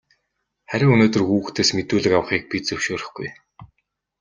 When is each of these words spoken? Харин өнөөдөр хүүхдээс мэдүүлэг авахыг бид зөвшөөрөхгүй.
Харин 0.69 0.93
өнөөдөр 0.95 1.23
хүүхдээс 1.27 1.69
мэдүүлэг 1.77 2.13
авахыг 2.17 2.43
бид 2.51 2.63
зөвшөөрөхгүй. 2.67 3.29